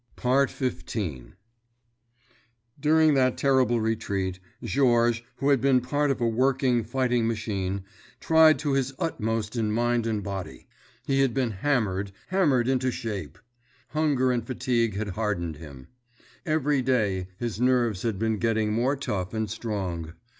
[0.19, 0.83] XV
[2.79, 7.83] During that terrible retreat, Georges, had been a part of a working, fighting machine,
[8.19, 10.67] tried to his utmost in mind and body.
[11.05, 13.37] He had been hammered, hammered into shape.
[13.89, 15.87] Hunger and fatigue had hardened him.
[16.47, 20.13] Every day his nerves had been getting more tough and strong.